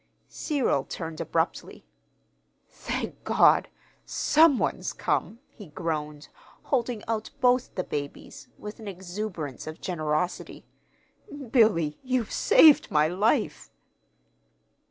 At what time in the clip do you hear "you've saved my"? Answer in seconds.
12.01-13.07